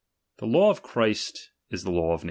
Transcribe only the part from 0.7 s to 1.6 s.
of Christ